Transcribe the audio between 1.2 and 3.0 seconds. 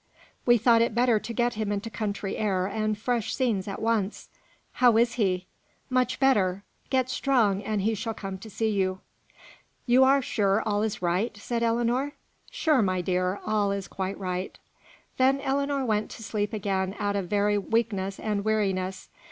get him into country air and